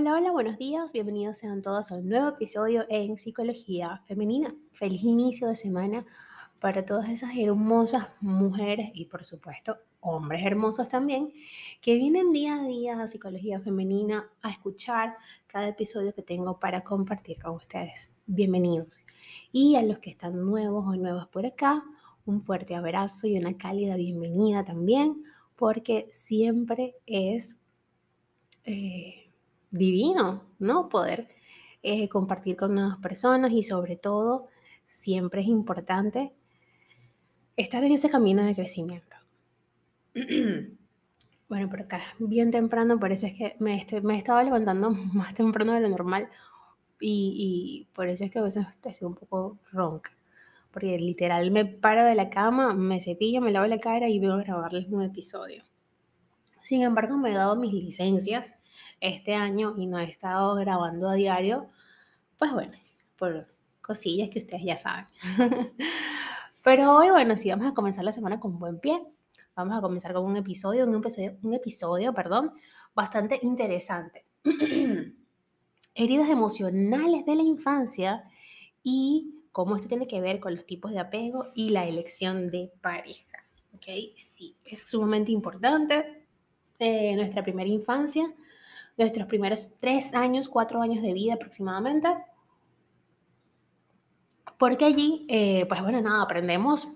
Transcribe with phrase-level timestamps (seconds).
[0.00, 0.94] Hola, hola, buenos días.
[0.94, 4.54] Bienvenidos sean todos a un nuevo episodio en Psicología Femenina.
[4.72, 6.06] Feliz inicio de semana
[6.58, 11.34] para todas esas hermosas mujeres y por supuesto hombres hermosos también
[11.82, 16.82] que vienen día a día a Psicología Femenina a escuchar cada episodio que tengo para
[16.82, 18.10] compartir con ustedes.
[18.24, 19.02] Bienvenidos.
[19.52, 21.84] Y a los que están nuevos o nuevas por acá,
[22.24, 25.24] un fuerte abrazo y una cálida bienvenida también
[25.56, 27.58] porque siempre es...
[28.64, 29.19] Eh,
[29.70, 30.88] divino, ¿no?
[30.88, 31.28] Poder
[31.82, 34.48] eh, compartir con nuevas personas y sobre todo
[34.84, 36.32] siempre es importante
[37.56, 39.16] estar en ese camino de crecimiento.
[41.48, 45.34] bueno, por acá, bien temprano, por eso es que me, estoy, me estaba levantando más
[45.34, 46.28] temprano de lo normal
[47.00, 50.12] y, por eso es que a veces estoy un poco ronca.
[50.70, 54.34] Porque literal me paro de la cama, me cepillo, me lavo la cara y vengo
[54.34, 55.64] a grabarles un episodio.
[56.62, 58.59] Sin embargo, me he dado mis licencias
[59.00, 61.68] este año y no he estado grabando a diario,
[62.38, 62.72] pues bueno,
[63.16, 63.46] por
[63.80, 65.06] cosillas que ustedes ya saben.
[66.62, 69.02] Pero hoy, bueno, sí, vamos a comenzar la semana con buen pie.
[69.54, 72.52] Vamos a comenzar con un episodio, un episodio, un episodio, perdón,
[72.94, 74.24] bastante interesante.
[75.94, 78.24] Heridas emocionales de la infancia
[78.82, 82.72] y cómo esto tiene que ver con los tipos de apego y la elección de
[82.80, 83.38] pareja.
[83.74, 83.86] ¿Ok?
[84.16, 86.26] Sí, es sumamente importante.
[86.78, 88.34] Eh, nuestra primera infancia
[89.04, 92.08] nuestros primeros tres años, cuatro años de vida aproximadamente.
[94.58, 96.88] Porque allí, eh, pues bueno, nada, aprendemos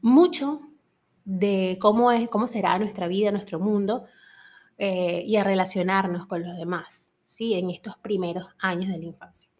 [0.00, 0.60] mucho
[1.24, 4.04] de cómo, es, cómo será nuestra vida, nuestro mundo
[4.78, 7.54] eh, y a relacionarnos con los demás, ¿sí?
[7.54, 9.50] En estos primeros años de la infancia.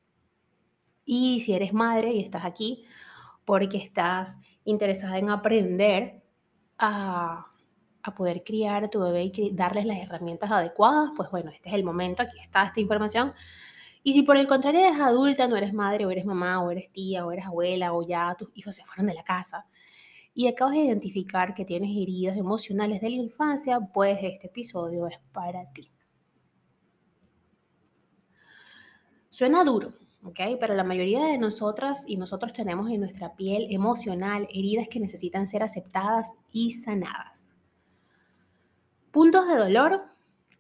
[1.05, 2.85] Y si eres madre y estás aquí
[3.45, 6.23] porque estás interesada en aprender
[6.79, 7.48] a
[8.09, 11.75] a poder criar a tu bebé y darles las herramientas adecuadas, pues bueno, este es
[11.75, 13.33] el momento, aquí está esta información.
[14.03, 16.91] Y si por el contrario eres adulta, no eres madre o eres mamá o eres
[16.93, 19.67] tía o eres abuela o ya tus hijos se fueron de la casa
[20.39, 25.19] y acabas de identificar que tienes heridas emocionales de la infancia, pues este episodio es
[25.33, 25.91] para ti.
[29.31, 30.39] Suena duro, ¿ok?
[30.61, 35.49] Pero la mayoría de nosotras y nosotros tenemos en nuestra piel emocional heridas que necesitan
[35.49, 37.48] ser aceptadas y sanadas.
[39.19, 40.05] Puntos de dolor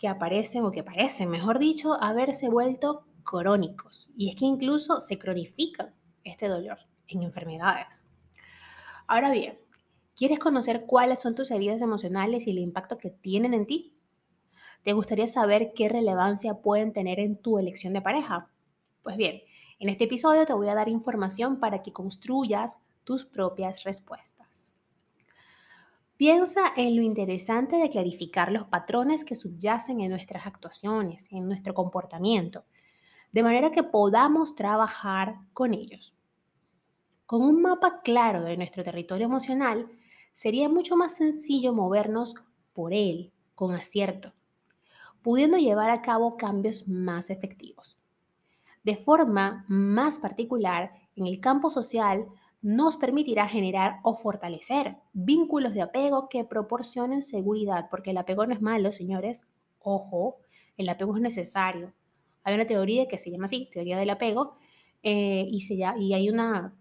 [0.00, 4.10] que aparecen o que parecen, mejor dicho, haberse vuelto crónicos.
[4.16, 6.76] Y es que incluso se cronifica este dolor
[7.06, 8.08] en enfermedades.
[9.06, 9.60] Ahora bien,
[10.16, 13.96] ¿quieres conocer cuáles son tus heridas emocionales y el impacto que tienen en ti?
[14.82, 18.50] ¿Te gustaría saber qué relevancia pueden tener en tu elección de pareja?
[19.04, 19.40] Pues bien,
[19.78, 24.77] en este episodio te voy a dar información para que construyas tus propias respuestas.
[26.18, 31.74] Piensa en lo interesante de clarificar los patrones que subyacen en nuestras actuaciones, en nuestro
[31.74, 32.64] comportamiento,
[33.30, 36.18] de manera que podamos trabajar con ellos.
[37.24, 39.88] Con un mapa claro de nuestro territorio emocional,
[40.32, 42.34] sería mucho más sencillo movernos
[42.72, 44.32] por él con acierto,
[45.22, 48.00] pudiendo llevar a cabo cambios más efectivos.
[48.82, 52.26] De forma más particular, en el campo social,
[52.60, 58.52] nos permitirá generar o fortalecer vínculos de apego que proporcionen seguridad, porque el apego no
[58.52, 59.46] es malo, señores.
[59.78, 60.38] Ojo,
[60.76, 61.92] el apego es necesario.
[62.42, 64.56] Hay una teoría que se llama así, teoría del apego,
[65.02, 66.74] eh, y, se y hay, una,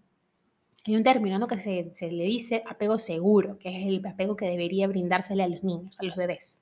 [0.84, 1.46] hay un término ¿no?
[1.46, 5.48] que se, se le dice apego seguro, que es el apego que debería brindársele a
[5.48, 6.60] los niños, a los bebés.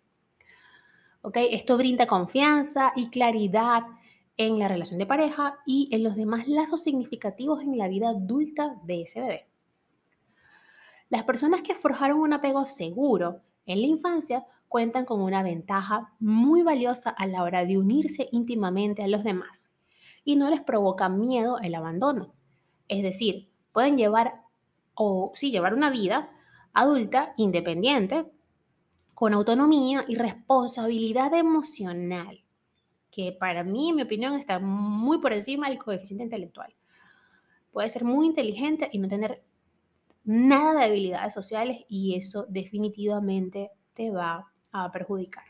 [1.23, 1.55] ¿Okay?
[1.55, 3.83] Esto brinda confianza y claridad
[4.37, 8.77] en la relación de pareja y en los demás lazos significativos en la vida adulta
[8.85, 9.49] de ese bebé.
[11.09, 16.63] Las personas que forjaron un apego seguro en la infancia cuentan con una ventaja muy
[16.63, 19.73] valiosa a la hora de unirse íntimamente a los demás
[20.25, 22.35] y no les provoca miedo el abandono.
[22.89, 24.43] Es decir, pueden llevar
[24.95, 26.31] o sí llevar una vida
[26.73, 28.27] adulta independiente
[29.15, 32.46] con autonomía y responsabilidad emocional
[33.17, 36.77] que para mí, en mi opinión, está muy por encima del coeficiente intelectual.
[37.73, 39.43] Puede ser muy inteligente y no tener
[40.23, 45.45] nada de habilidades sociales y eso definitivamente te va a perjudicar.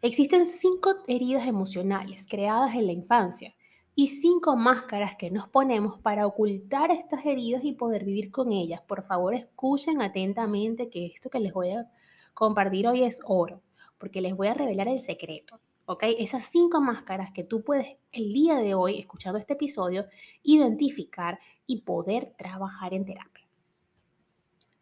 [0.00, 3.54] Existen cinco heridas emocionales creadas en la infancia
[3.94, 8.80] y cinco máscaras que nos ponemos para ocultar estas heridas y poder vivir con ellas.
[8.80, 11.90] Por favor, escuchen atentamente que esto que les voy a
[12.32, 13.60] compartir hoy es oro,
[13.98, 15.60] porque les voy a revelar el secreto.
[15.86, 16.04] ¿Ok?
[16.18, 20.06] Esas cinco máscaras que tú puedes el día de hoy, escuchando este episodio,
[20.42, 23.46] identificar y poder trabajar en terapia.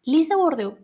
[0.05, 0.77] Lisa Bourdieu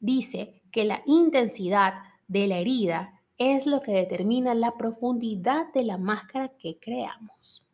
[0.00, 1.94] dice que la intensidad
[2.28, 7.66] de la herida es lo que determina la profundidad de la máscara que creamos.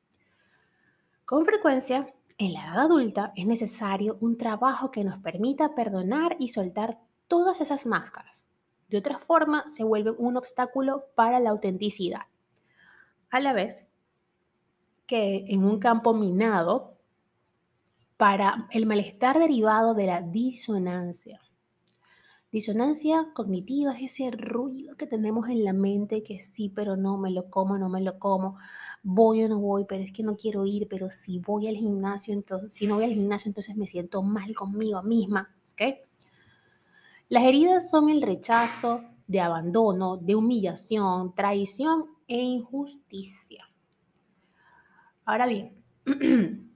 [1.24, 6.48] Con frecuencia, en la edad adulta es necesario un trabajo que nos permita perdonar y
[6.48, 8.48] soltar todas esas máscaras.
[8.92, 12.26] De otra forma, se vuelven un obstáculo para la autenticidad.
[13.30, 13.86] A la vez
[15.06, 16.98] que en un campo minado
[18.18, 21.40] para el malestar derivado de la disonancia.
[22.50, 27.30] Disonancia cognitiva es ese ruido que tenemos en la mente que sí, pero no, me
[27.30, 28.58] lo como, no me lo como,
[29.02, 32.34] voy o no voy, pero es que no quiero ir, pero si voy al gimnasio,
[32.34, 36.11] entonces, si no voy al gimnasio, entonces me siento mal conmigo misma, ¿ok?
[37.32, 43.66] Las heridas son el rechazo de abandono, de humillación, traición e injusticia.
[45.24, 45.82] Ahora bien,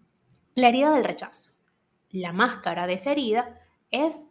[0.55, 1.53] la herida del rechazo.
[2.09, 3.61] La máscara de esa herida
[3.91, 4.25] es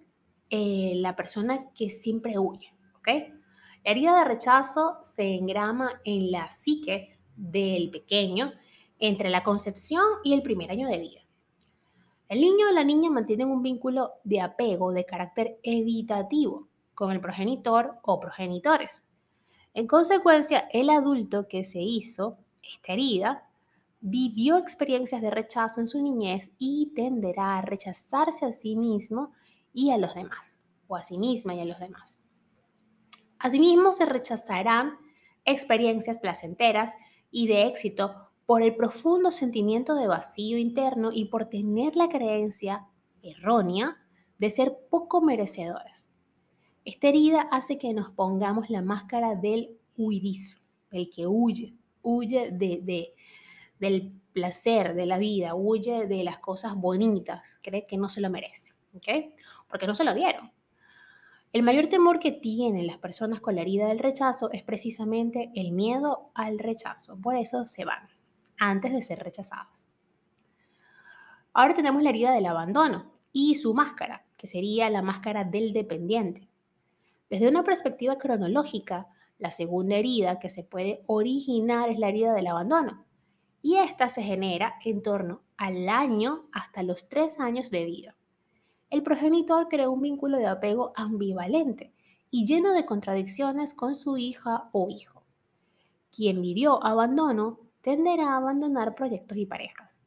[0.49, 2.73] eh, la persona que siempre huye.
[3.05, 8.51] La herida de rechazo se engrama en la psique del pequeño
[8.97, 11.24] entre la concepción y el primer año de vida.
[12.27, 17.21] El niño o la niña mantienen un vínculo de apego de carácter evitativo con el
[17.21, 19.05] progenitor o progenitores.
[19.73, 23.47] En consecuencia, el adulto que se hizo esta herida
[23.99, 29.31] vivió experiencias de rechazo en su niñez y tenderá a rechazarse a sí mismo
[29.73, 32.21] y a los demás, o a sí misma y a los demás.
[33.37, 34.97] Asimismo, se rechazarán
[35.43, 36.93] experiencias placenteras
[37.29, 42.87] y de éxito por el profundo sentimiento de vacío interno y por tener la creencia
[43.21, 43.97] errónea
[44.37, 46.13] de ser poco merecedores.
[46.83, 50.59] Esta herida hace que nos pongamos la máscara del huidizo,
[50.91, 53.13] del que huye, huye de,
[53.79, 58.29] del placer de la vida, huye de las cosas bonitas, cree que no se lo
[58.29, 58.73] merece.
[58.95, 59.33] ¿ok?
[59.67, 60.51] Porque no se lo dieron.
[61.53, 65.71] El mayor temor que tienen las personas con la herida del rechazo es precisamente el
[65.71, 67.17] miedo al rechazo.
[67.21, 68.09] Por eso se van
[68.57, 69.89] antes de ser rechazadas.
[71.53, 76.49] Ahora tenemos la herida del abandono y su máscara, que sería la máscara del dependiente.
[77.29, 79.07] Desde una perspectiva cronológica,
[79.37, 83.05] la segunda herida que se puede originar es la herida del abandono.
[83.61, 88.15] Y esta se genera en torno al año hasta los tres años de vida
[88.95, 91.93] el progenitor creó un vínculo de apego ambivalente
[92.31, 95.23] y lleno de contradicciones con su hija o hijo.
[96.15, 100.01] Quien vivió abandono tenderá a abandonar proyectos y parejas,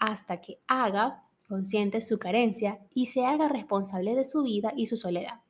[0.00, 4.96] hasta que haga consciente su carencia y se haga responsable de su vida y su
[4.96, 5.40] soledad.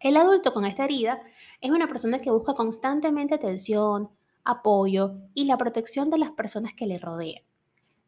[0.00, 1.22] El adulto con esta herida
[1.60, 4.10] es una persona que busca constantemente atención,
[4.42, 7.44] apoyo y la protección de las personas que le rodean.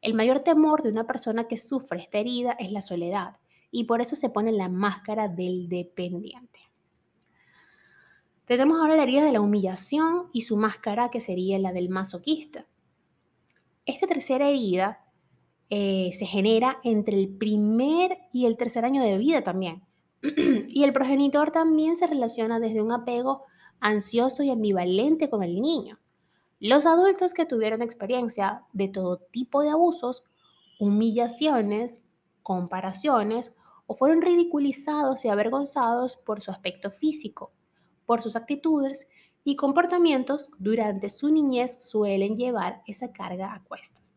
[0.00, 3.36] El mayor temor de una persona que sufre esta herida es la soledad
[3.70, 6.69] y por eso se pone la máscara del dependiente.
[8.50, 12.66] Tenemos ahora la herida de la humillación y su máscara que sería la del masoquista.
[13.86, 15.04] Esta tercera herida
[15.68, 19.84] eh, se genera entre el primer y el tercer año de vida también.
[20.66, 23.44] y el progenitor también se relaciona desde un apego
[23.78, 26.00] ansioso y ambivalente con el niño.
[26.58, 30.24] Los adultos que tuvieron experiencia de todo tipo de abusos,
[30.80, 32.02] humillaciones,
[32.42, 33.54] comparaciones
[33.86, 37.52] o fueron ridiculizados y avergonzados por su aspecto físico,
[38.10, 39.06] por sus actitudes
[39.44, 44.16] y comportamientos durante su niñez suelen llevar esa carga a cuestas.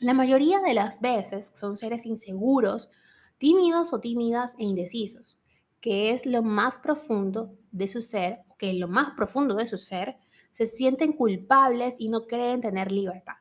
[0.00, 2.90] La mayoría de las veces son seres inseguros,
[3.38, 5.40] tímidos o tímidas e indecisos,
[5.80, 9.78] que es lo más profundo de su ser, que en lo más profundo de su
[9.78, 10.16] ser
[10.50, 13.36] se sienten culpables y no creen tener libertad.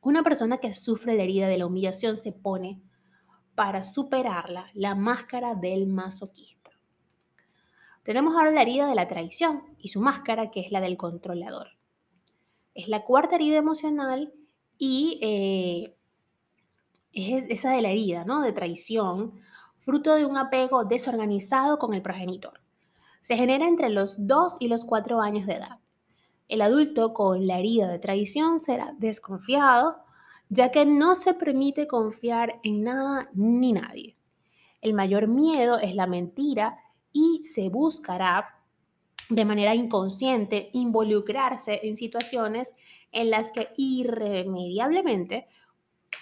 [0.00, 2.80] Una persona que sufre la herida de la humillación se pone,
[3.56, 6.77] para superarla, la máscara del masoquista.
[8.08, 11.76] Tenemos ahora la herida de la traición y su máscara, que es la del controlador.
[12.74, 14.32] Es la cuarta herida emocional
[14.78, 15.94] y eh,
[17.12, 18.40] es esa de la herida, ¿no?
[18.40, 19.34] De traición,
[19.76, 22.62] fruto de un apego desorganizado con el progenitor.
[23.20, 25.78] Se genera entre los 2 y los 4 años de edad.
[26.48, 29.98] El adulto con la herida de traición será desconfiado,
[30.48, 34.16] ya que no se permite confiar en nada ni nadie.
[34.80, 36.78] El mayor miedo es la mentira
[37.12, 38.58] y se buscará
[39.28, 42.74] de manera inconsciente involucrarse en situaciones
[43.12, 45.48] en las que irremediablemente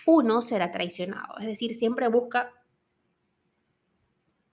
[0.07, 1.39] uno será traicionado.
[1.39, 2.53] Es decir, siempre busca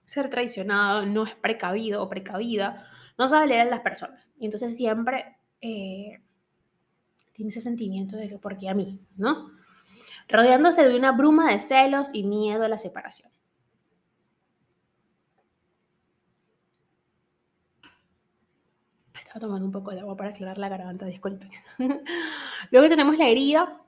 [0.04, 2.86] ser traicionado, no es precavido o precavida,
[3.18, 4.30] no sabe leer a las personas.
[4.38, 6.20] Y entonces siempre eh,
[7.32, 9.00] tiene ese sentimiento de que, ¿por qué a mí?
[9.16, 9.50] ¿No?
[10.28, 13.30] Rodeándose de una bruma de celos y miedo a la separación.
[19.34, 21.50] Estaba tomando un poco de agua para aclarar la garganta, disculpen.
[22.70, 23.82] Luego tenemos la herida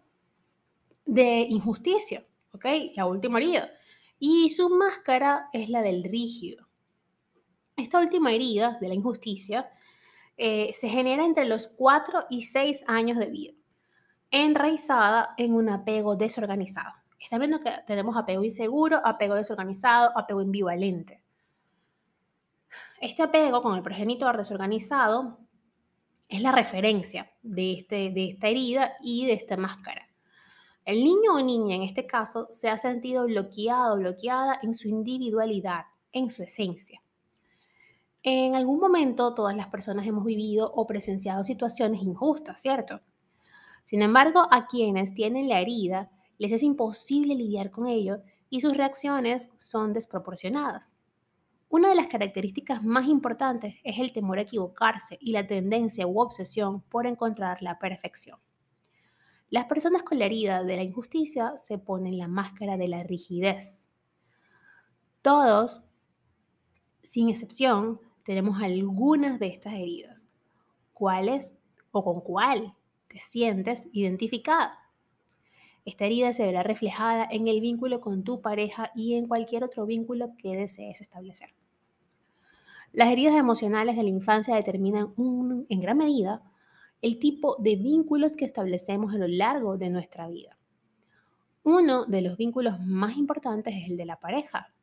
[1.04, 2.64] de injusticia, ¿ok?
[2.96, 3.70] La última herida.
[4.18, 6.66] Y su máscara es la del rígido.
[7.76, 9.70] Esta última herida de la injusticia
[10.36, 13.52] eh, se genera entre los 4 y 6 años de vida,
[14.32, 16.92] enraizada en un apego desorganizado.
[17.20, 21.22] Está viendo que tenemos apego inseguro, apego desorganizado, apego ambivalente.
[23.00, 25.38] Este apego con el progenitor desorganizado
[26.28, 30.08] es la referencia de, este, de esta herida y de esta máscara.
[30.84, 35.84] El niño o niña en este caso se ha sentido bloqueado, bloqueada en su individualidad,
[36.12, 37.02] en su esencia.
[38.22, 43.00] En algún momento todas las personas hemos vivido o presenciado situaciones injustas, ¿cierto?
[43.84, 48.76] Sin embargo, a quienes tienen la herida les es imposible lidiar con ello y sus
[48.76, 50.96] reacciones son desproporcionadas.
[51.68, 56.20] Una de las características más importantes es el temor a equivocarse y la tendencia u
[56.20, 58.38] obsesión por encontrar la perfección.
[59.50, 63.88] Las personas con la herida de la injusticia se ponen la máscara de la rigidez.
[65.22, 65.82] Todos,
[67.02, 70.30] sin excepción, tenemos algunas de estas heridas.
[70.92, 71.56] ¿Cuáles
[71.90, 72.74] o con cuál
[73.08, 74.85] te sientes identificada?
[75.86, 79.86] Esta herida se verá reflejada en el vínculo con tu pareja y en cualquier otro
[79.86, 81.54] vínculo que desees establecer.
[82.92, 86.42] Las heridas emocionales de la infancia determinan en gran medida
[87.02, 90.58] el tipo de vínculos que establecemos a lo largo de nuestra vida.
[91.62, 94.74] Uno de los vínculos más importantes es el de la pareja.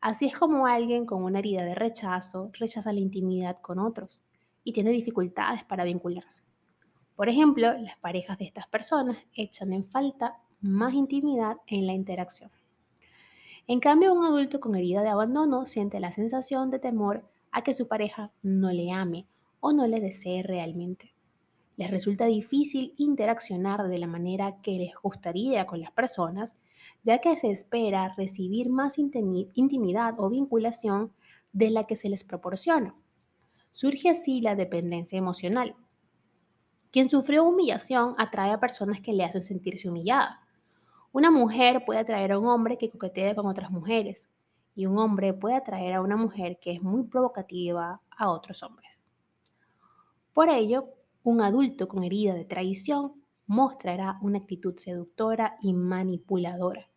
[0.00, 4.24] Así es como alguien con una herida de rechazo rechaza la intimidad con otros
[4.62, 6.49] y tiene dificultades para vincularse.
[7.20, 12.50] Por ejemplo, las parejas de estas personas echan en falta más intimidad en la interacción.
[13.66, 17.74] En cambio, un adulto con herida de abandono siente la sensación de temor a que
[17.74, 19.26] su pareja no le ame
[19.60, 21.12] o no le desee realmente.
[21.76, 26.56] Les resulta difícil interaccionar de la manera que les gustaría con las personas,
[27.02, 31.12] ya que se espera recibir más intimidad o vinculación
[31.52, 32.94] de la que se les proporciona.
[33.72, 35.76] Surge así la dependencia emocional,
[36.90, 40.40] quien sufrió humillación atrae a personas que le hacen sentirse humillada.
[41.12, 44.28] Una mujer puede atraer a un hombre que coquetea con otras mujeres
[44.74, 49.04] y un hombre puede atraer a una mujer que es muy provocativa a otros hombres.
[50.32, 50.88] Por ello,
[51.22, 53.14] un adulto con herida de traición
[53.46, 56.88] mostrará una actitud seductora y manipuladora,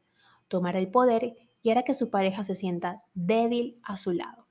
[0.48, 1.34] tomará el poder
[1.64, 4.48] y hará que su pareja se sienta débil a su lado.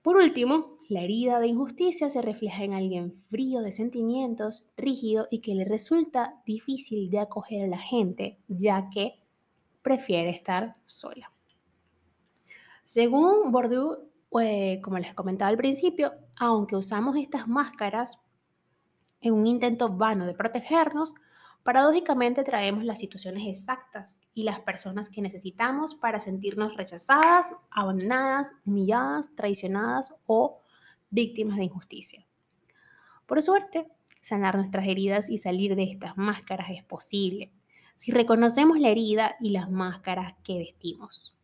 [0.00, 5.40] Por último, la herida de injusticia se refleja en alguien frío de sentimientos, rígido y
[5.40, 9.22] que le resulta difícil de acoger a la gente, ya que
[9.82, 11.30] prefiere estar sola.
[12.84, 14.08] Según Bourdieu,
[14.40, 18.18] eh, como les comentaba al principio, aunque usamos estas máscaras
[19.20, 21.14] en un intento vano de protegernos,
[21.64, 29.34] paradójicamente traemos las situaciones exactas y las personas que necesitamos para sentirnos rechazadas, abandonadas, humilladas,
[29.34, 30.62] traicionadas o
[31.10, 32.26] víctimas de injusticia.
[33.26, 33.86] Por suerte,
[34.20, 37.52] sanar nuestras heridas y salir de estas máscaras es posible
[37.96, 41.36] si reconocemos la herida y las máscaras que vestimos.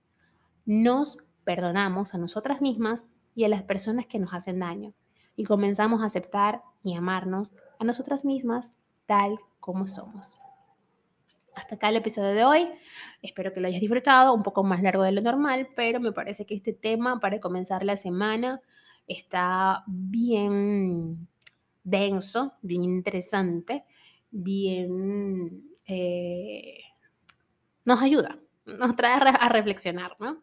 [0.64, 4.94] Nos perdonamos a nosotras mismas y a las personas que nos hacen daño
[5.37, 8.75] y comenzamos a aceptar y amarnos a nosotras mismas
[9.06, 10.38] tal como somos.
[11.54, 12.68] Hasta acá el episodio de hoy.
[13.21, 16.47] Espero que lo hayas disfrutado, un poco más largo de lo normal, pero me parece
[16.47, 18.61] que este tema para comenzar la semana
[19.06, 21.28] está bien
[21.82, 23.84] denso, bien interesante,
[24.30, 25.70] bien...
[25.87, 26.80] Eh,
[27.84, 30.42] nos ayuda, nos trae a reflexionar, ¿no?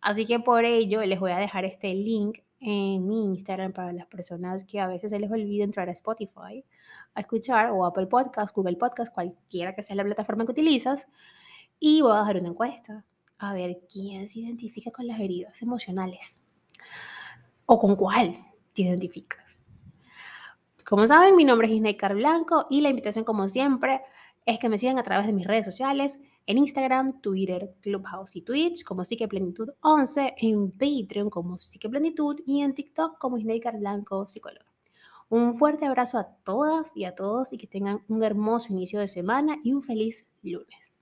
[0.00, 4.06] Así que por ello les voy a dejar este link en mi Instagram para las
[4.06, 6.64] personas que a veces se les olvida entrar a Spotify
[7.14, 11.06] a escuchar o Apple Podcast, Google Podcast, cualquiera que sea la plataforma que utilizas.
[11.78, 13.04] Y voy a dejar una encuesta
[13.38, 16.43] a ver quién se identifica con las heridas emocionales
[17.66, 18.38] o con cuál
[18.72, 19.64] te identificas.
[20.84, 24.02] Como saben, mi nombre es Isnaikar Blanco y la invitación, como siempre,
[24.44, 28.42] es que me sigan a través de mis redes sociales, en Instagram, Twitter, Clubhouse y
[28.42, 34.66] Twitch como Psiqueplenitud 11, en Patreon como Psiqueplenitud y en TikTok como Isnaikar Blanco Psicólogo.
[35.30, 39.08] Un fuerte abrazo a todas y a todos y que tengan un hermoso inicio de
[39.08, 40.93] semana y un feliz lunes.